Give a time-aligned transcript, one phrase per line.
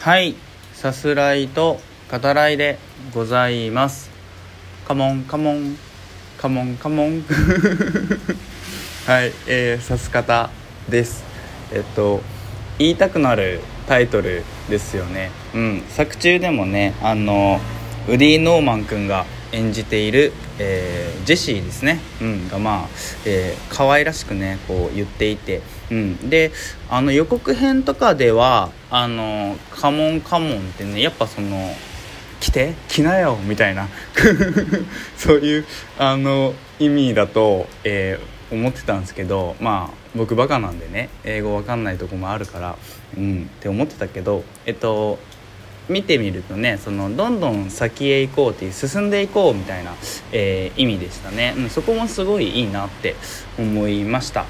[0.00, 0.34] はい。
[0.72, 1.78] さすらいと
[2.10, 2.78] 語らいで
[3.12, 4.08] ございます。
[4.88, 5.76] カモンカモン。
[6.38, 7.22] カモンカモン。
[9.06, 9.32] はい。
[9.46, 10.48] えー、さす方
[10.88, 11.22] です。
[11.70, 12.22] えっと
[12.78, 15.30] 言いたくなるタイトルですよね。
[15.54, 15.84] うん。
[15.90, 17.60] 作中でもねあの
[18.08, 22.88] ウディ・ノーマン君が演じている、えー、ジェシーですね、うん、がまあ、
[23.26, 26.52] えー、可愛らしくねこう言っていて、うん、で
[26.88, 31.74] あの予告編とかでは「あのカモンカモン」ってねやっぱその
[32.40, 33.88] 来て来なよみたいな。
[35.16, 35.66] そういう
[35.98, 42.76] あの意味だと、えー、思ってたんですけどまあ僕バカなんでね英語わかんないとこもあるから、
[43.16, 45.18] うん、って思ってたけどえっと
[45.90, 49.92] 見てみるとねそのどんどん先へ行こうっていう進んでいこうみたいな、
[50.32, 53.16] えー、意味でしたね、うん、そこもすごいいいなって
[53.58, 54.46] 思いました。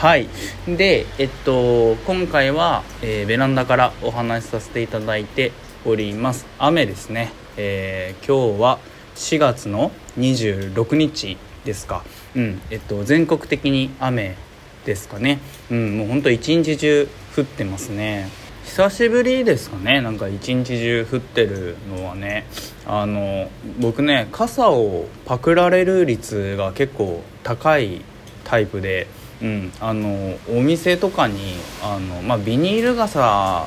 [0.00, 0.28] はい。
[0.66, 5.52] でえっと今回は、えー、ベランダからお話しさせていただいて
[5.86, 6.46] おります。
[6.58, 8.78] 雨ですね、えー、今日は
[9.14, 12.04] 4月の26日ですか。
[12.34, 14.36] うんえっと全国的に雨
[14.84, 15.38] ですかね。
[15.70, 18.28] うんもうほんと一日中降ってますね。
[18.64, 20.00] 久しぶりですかね。
[20.00, 22.46] なんか一日中降ってるのはね。
[22.86, 23.48] あの
[23.78, 28.02] 僕ね傘をパクられる率が結構高い
[28.44, 29.06] タイプで、
[29.40, 33.66] うん、あのお店とかにあの、まあ、ビニール傘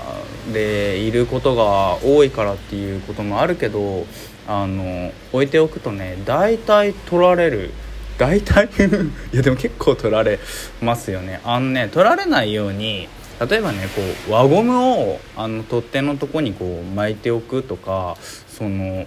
[0.53, 4.05] でいることが多いからっていうこともあるけど
[4.47, 7.71] あの置いておくとね大体取られる。
[8.17, 8.65] 大体？
[9.31, 10.39] いやでも結構取られ
[10.81, 11.39] ますよね。
[11.43, 13.07] あのね取られないように
[13.39, 19.05] 例えばねこう輪ゴムをあの取っ手のとこにこう巻いておくとかその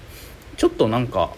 [0.56, 1.33] ちょっとなんか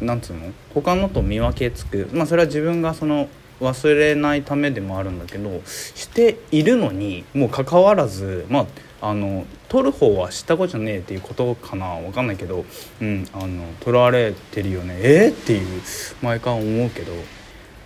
[0.00, 0.52] なんつうの？
[0.74, 2.08] 他のと見分けつく。
[2.12, 3.28] まあそれは自分がその
[3.60, 8.66] 忘れないためでもあるんだけどしているのにもうかかわらずま
[9.00, 11.94] ああの取る方は知ったことじゃねえっていうことかな？
[12.00, 12.64] 分かんないけど、
[13.00, 14.98] うん、あの取られてるよね。
[15.00, 15.28] え？
[15.28, 15.82] ー、っていう
[16.20, 17.12] 毎回思うけど。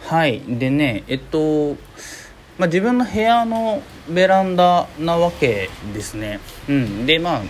[0.01, 0.41] はい。
[0.41, 1.77] でねえっと
[2.59, 6.41] まあ、自分の部屋のベランダなわけですね。
[6.69, 7.43] うん、でまあ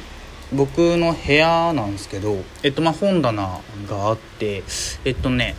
[0.52, 4.62] 僕の部屋なんですけど、えっとまあ、本棚があって
[5.04, 5.56] えっとね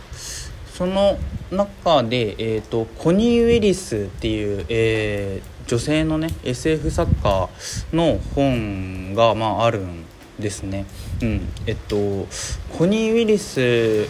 [0.72, 1.18] その
[1.50, 7.48] 中で、えっと、コニー・ウィリスっていう、えー、女性のね SF 作家
[7.92, 10.04] の本が、まあ、あるん
[10.38, 10.86] ですね。
[11.22, 11.96] うん、えっと
[12.76, 13.60] コニー・ウィリス、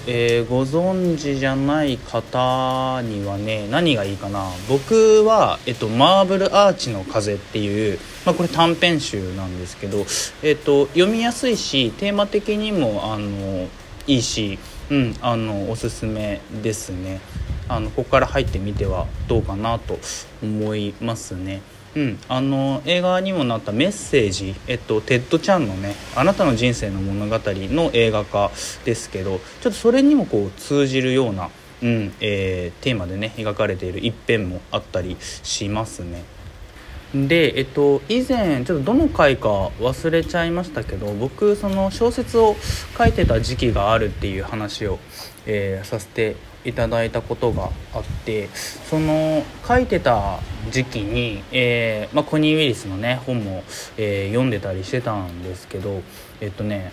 [0.06, 10.04] えー、ご存知じゃない方にはね何がいいかな僕は、えっと「マーブル・アーチの風」っていう、まあ、これ短編集なんですけど、
[10.42, 13.68] えっと、読みやすいしテーマ的にもあの
[14.06, 14.58] いいし、
[14.90, 17.20] うん、あのおすすめですね
[17.68, 19.98] あのここから入ってみてはどうかなと
[20.42, 21.60] 思いますね。
[21.96, 28.50] うん、あの映画にもなった「メッセージ」えっと、テッド・チャンのね「あなたの人生の物語」の映画化
[28.84, 31.50] ですけどちょっとそれにもこう通じるような、
[31.82, 36.22] うんえー、テーマでね描かれている一編もあったりしますね。
[37.14, 39.48] で、えっと、以前ちょっとどの回か
[39.80, 42.56] 忘れちゃいましたけど僕その小説を
[42.96, 44.98] 書いてた時期があるっていう話を、
[45.46, 53.62] えー、させていただいたことがあってその書いてた時期に、えーまあ、コニー・ウィリスのね本も、
[53.96, 56.02] えー、読んでたりしてたんですけど
[56.40, 56.92] えっとね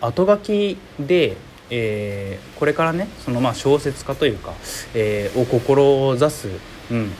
[0.00, 1.36] 後書きで、
[1.70, 4.54] えー、これからねそのまあ小説家というか、
[4.94, 6.48] えー、を志す、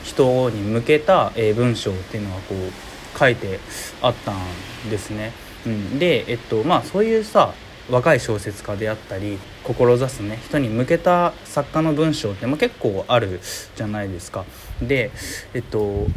[0.03, 3.59] 人に向けた、え、文章っていうのがこう書いて
[4.01, 5.33] あったんですね。
[5.65, 7.53] うん、で、えっとまあ、そういうさ
[7.89, 13.41] 若い小説家であったり志すね人に向けた作家の文章って、ま、結構ある
[13.75, 14.45] じゃないですか。
[14.81, 15.11] で
[15.53, 16.07] えっと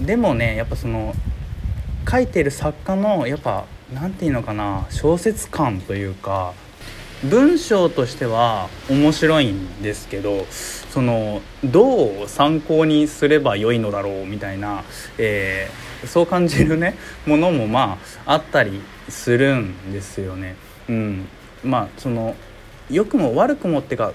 [0.00, 1.14] でもねやっぱその
[2.10, 6.54] 書いてる作家のやっぱ何て言うのかな小説感というか
[7.24, 14.84] 文章としては面白いんですけどそのどう参考にすればよいのだろうみたいな、
[15.18, 16.96] えー、そう感じるね
[17.26, 20.56] ものもまああったりするんですよね。
[20.88, 21.28] うん、
[21.64, 22.36] まあその
[22.90, 24.12] 良くも悪くもってか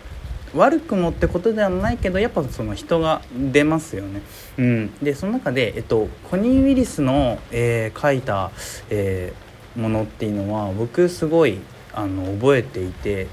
[0.56, 4.22] 悪くもってことではないけどやっぱその人が出ますよね。
[4.58, 8.52] うん、でその中で、えっと、コニー・ウィリスの、えー、書いた、
[8.90, 11.60] えー、ものっていうのは僕すごい
[11.94, 13.28] あの覚えていて、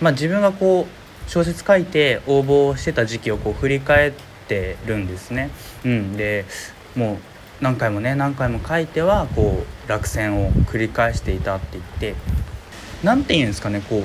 [0.00, 4.12] まあ、自分がこう小説書いて応募してた時期をこう振り返っ
[4.48, 5.50] てるんですね。
[5.84, 6.44] うん、で
[6.96, 7.18] もう
[7.62, 12.14] 何回もね何回も書いてはこう落選を繰り返していたって言って
[13.02, 14.02] 何て言うんですかねこう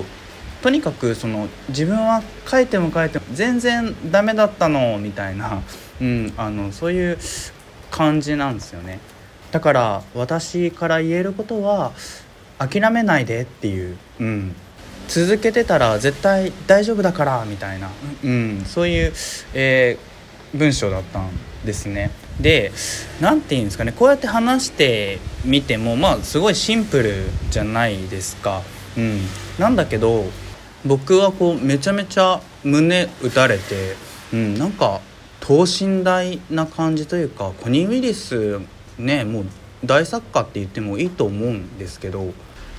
[0.64, 5.62] とにかくその自分は書いても書いても全然ダメだったのみたいな、
[6.02, 7.18] うん、あのそういう
[7.92, 9.00] 感じなんですよね。
[9.52, 11.94] だから私から言えることは
[12.58, 14.56] 諦めないでっていう、うん、
[15.08, 17.90] 続けてたら絶対大丈夫だからみたいな、
[18.24, 19.14] うん、そういう、
[19.54, 21.30] えー、文章だったん
[21.66, 22.12] ですね。
[22.40, 22.72] で
[23.20, 23.92] 何て言うんですかね。
[23.92, 27.14] こうやって話してみてもまあすごいシンプル
[27.50, 28.62] じゃないですか。
[28.98, 29.22] うん、
[29.60, 30.26] なんだけど
[30.86, 33.96] 僕はこうめちゃめちゃ胸打たれて、
[34.34, 35.02] うん、なんか
[35.40, 38.60] 等身大な感じというかコニー・ウィリス
[38.98, 39.46] ねもう
[39.86, 42.34] 大作家って言ってもいいと思うんですけど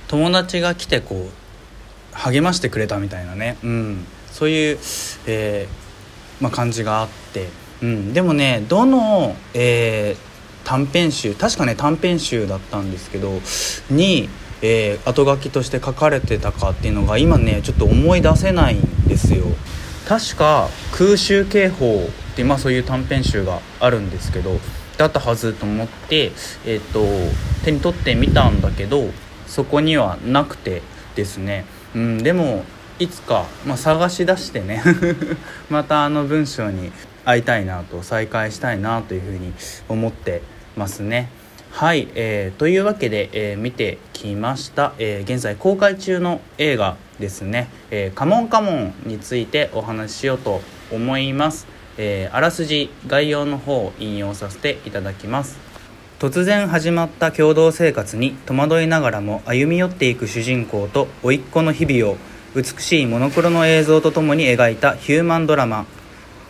[0.09, 4.79] 友達が来てこう励ましてくれたみたいなね、うん、そういう、
[5.27, 7.47] えー、まあ、感じがあって、
[7.81, 13.39] うん、でもねどの、えー、短編集確かね短編集だったんですけど
[13.89, 14.29] に、
[14.61, 19.45] えー、後書きとして書かれてたかっていうのが今ねちょっと思い出せないんですよ。
[20.07, 24.57] 確か空襲警報ってまあそういう短編集があるんですけど
[24.97, 26.31] だったはずと思って、
[26.65, 27.05] えーと、
[27.63, 29.11] 手に取ってみたんだけど
[29.49, 30.81] そこにはなくて
[31.15, 32.63] ですね、うん、でも
[32.99, 34.83] いつか、まあ、探し出してね。
[35.69, 36.91] またあの文章に
[37.25, 39.53] 会いたいなと再会したいなというふうに
[39.87, 40.41] 思って
[40.75, 41.29] ますね。
[41.71, 50.61] はい、えー、というわけで、えー、見てきました、えー、現在公開中の映画ですね「えー、カモンカモン」についてお話ししようと
[50.91, 51.67] 思います。
[52.01, 55.68] え、あらすじ概要の方を引用させていただきます。
[56.19, 62.17] 突然始まった共同生活に戸惑いながらも歩み寄っていく主人公と甥っ子の日々を
[62.53, 65.85] 美しいモノクロの映像とともに描いたヒューマンドラマ。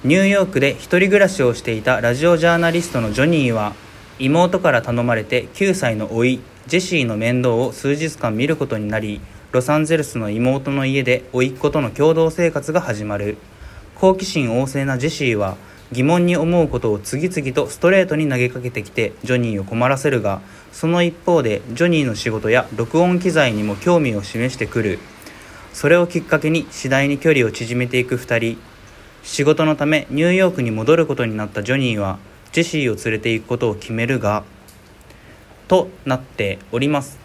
[0.04, 3.75] ニューヨークで一人暮らしをしていたラジオジャーナリストのジョニーは
[4.18, 9.21] 妹から頼まれて9歳の甥ジェシーの面倒を数日間見ることになり
[9.51, 13.38] ロサンゼルスの妹の家で甥っ子との共同生活が始まる。
[13.94, 15.57] 好奇心旺盛なジェシーは
[15.91, 20.41] 疑問に思うことを次々とストレートに投げかけてきてジョニーを困らせるが
[20.71, 25.00] その一方でジョニーの仕事や録音機材にも興味を示してくる。
[25.74, 28.57] それをきっかけに次第に距離を縮めていく2人。
[29.24, 32.19] 仕事のためニューヨークに戻ることになったジョニーは
[32.51, 34.44] ジェシーを連れて行くことを決めるが
[35.68, 37.19] となっております。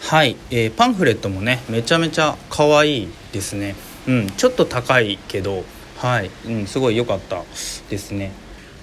[0.00, 3.74] はい、えー、パンフレットもねめちゃめちゃ可愛いですね。
[4.06, 5.64] うんちょっと高いけど。
[6.00, 7.42] はい、うん、すごい良かった。
[7.90, 8.32] ですね。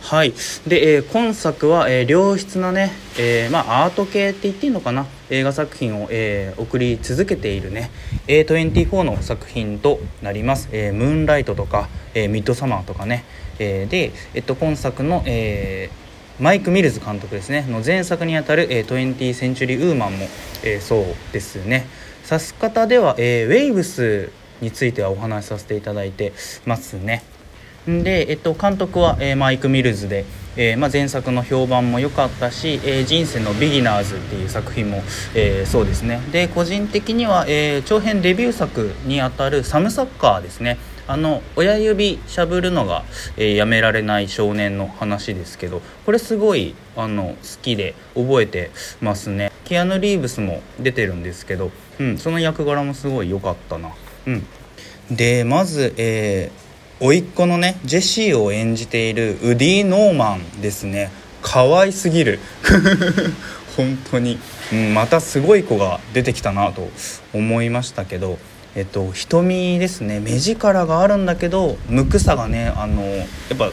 [0.01, 0.33] はい。
[0.67, 5.07] で、えー、今作は、えー、良質なね、えー、まあ、アート系って言っていいのかな？
[5.31, 7.89] 映画作品を、え送り続けているね。
[8.27, 13.25] A24 の作品となります「えムーンライト」とか、えミッドサマー」とかね、
[13.57, 15.89] えで、えっと、今作の、え
[16.39, 17.65] マイク・ミルズ監督ですね。
[17.67, 20.29] の前作にあたる「えー、20th Century Woman も」
[20.63, 21.87] えそうですね。
[22.29, 24.29] 指す方では、えウェイブス
[24.62, 26.33] についてはお話しさせていただいて
[26.65, 27.24] ますね。
[27.88, 30.25] で、えっと、監督は、えー、マイク・ミルズで、
[30.57, 35.04] えーまあ、前作の評判も良かったし「えー、人生のビギナーズ」っていう作品も、
[35.36, 36.19] え、そうですね。
[36.31, 40.77] で個人的には、え、長編デビュー作にあたる「サムサッカー」ですね。
[41.07, 43.06] あの親指しゃぶるのが、
[43.38, 49.54] えー、やめられない少年の話ですけどこれすごいあの好きで覚えてますね。
[49.63, 53.92] キアヌ・リーブスも出てるんですけど、うん、その役柄もすごい良かったな。
[54.27, 54.45] うん。
[55.15, 61.09] でまずえー、甥っ子のねジェシーを演じているウディ・ノーマンですね。
[61.41, 62.39] 可愛すぎる。
[63.77, 64.39] 本当に、
[64.74, 66.89] うん、またすごい子が出てきたなと
[67.33, 68.37] 思いましたけど。
[68.75, 70.19] えっと瞳ですね。
[70.19, 73.23] 目力があるんだけど無垢さがねあのや
[73.56, 73.71] っぱ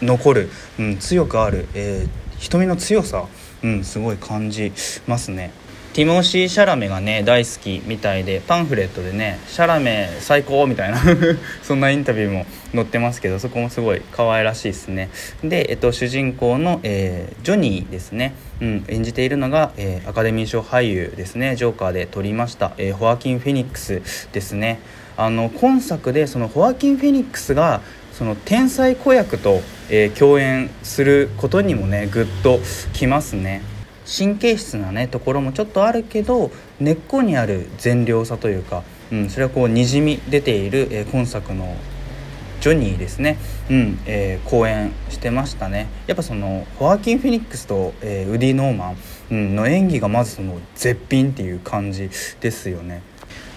[0.00, 3.26] 残る、うん、強くある、えー、瞳の強さ、
[3.62, 4.72] うん、すごい感じ
[5.06, 5.52] ますね。
[5.96, 10.98] ティモシー・シャラメがね大好きみたいでパンフレットでね「シャラメ最高!」みたいな
[11.64, 15.08] そんなインタビューも載ってますけどそこもすごい可愛らしいですね。
[15.42, 21.56] で、えっと、主人公の、えー、ジョニーですね、うん、演じているのが、えー、アカデミー賞俳優ですね。
[21.56, 24.02] ジョーカーで撮りました、えー、ホアキン・フェニックス
[24.34, 24.80] ですね。
[25.16, 27.80] あの今作でそのホアキン・フェニックスが
[28.12, 32.60] その天才子役と、え共演することにもねグッと
[32.92, 33.62] きますね。
[34.06, 41.76] 神経質なねところもちょっとあるけど根っこにある善良さというか、うん、それはこうにじみ出ている、えー、今作の
[42.60, 43.38] ジョニーですね、
[43.70, 45.88] うんえー、好演してましたね。
[46.06, 48.96] やっぱそのホアキン・フェニックスと、えー、ウディ・ノーマン、
[49.30, 52.08] うん、の演技がまずその絶品っていう感じ
[52.40, 53.02] ですよね。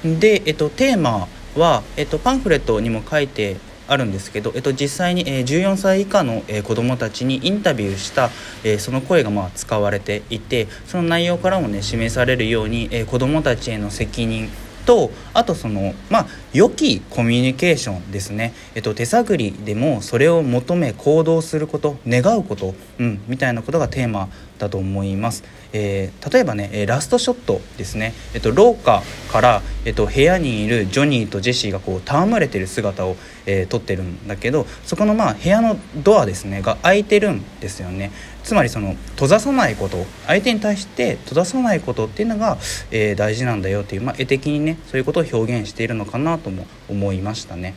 [0.03, 3.57] で、えっと、テーマは、えっと、パンフレットにも書いて
[3.89, 8.29] あるんですけど、えっと、実際に、え、14歳以下の、え、子どもたちにインタビューした、
[8.63, 14.49] え、その声がまあ使われていてその内容からもね示されるように、え、子どもたちへの責任
[14.85, 25.43] とあとそのまあ良きコミュニケーションですね、えっと、手探りでもそれを求め行動すること願うこと、うん、みたいなことがテーマだと思います、
[25.73, 38.11] えー、例えばねラストショットですね、えっと、廊下から、えっと、部屋にいるジョニーとジェシーがこう戯れてる姿を、えー、撮ってるんだけどそこのまあ部屋のドアですねが開いてるんですよね。
[38.43, 42.57] つまりその閉ざさないこと相手に対して閉ざさないことっていうのが、
[42.91, 47.75] えー、大事なんだよっていう、まあ、絵的にねそういうことを表現しているのかなとも思いましたね。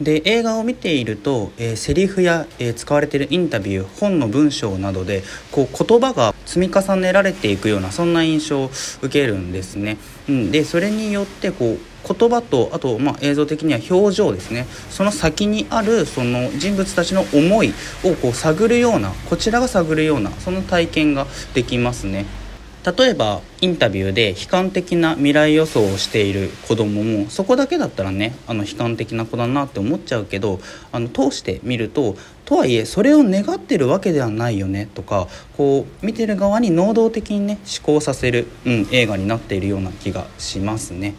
[0.00, 8.70] で映画を見ていると、えー、セリフや、えー、使われているインタビュー本の文章などでこう言葉が積み重ねられていくようなそんな印象を
[9.02, 9.98] 受けるんですね。
[10.28, 17.72] うん、でそれによってこう言葉とあと、まあ、映像的には表情ですねその先にあるその人物たちの思い
[18.04, 22.26] をこう探るようなこちらが探るようなその体験ができますね。
[22.84, 30.60] 例えばインタビューで悲観的な未来予想をしている子供もそこだけだったらねあの悲観的な子だなって思っちゃうけど
[30.92, 41.14] あの通して見るととはいえそれを願ってるわけではないよねとかこう見てる側に能動的にね思考させる、うん、映画になっているような気がしますね。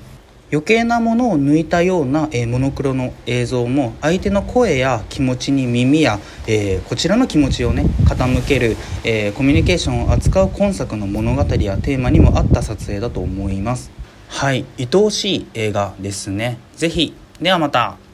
[0.56, 13.92] 余計なものを抜いたような、え、モノクロの映像も相手の声や気持ちに耳や、えー、こちらの気持ちをね傾ける、えー、コミュニケーションを扱う今作の物語やテーマにも合った撮影だと思います。
[14.30, 16.58] はい愛おしい映画ですね。
[16.78, 18.05] 是非ではまた。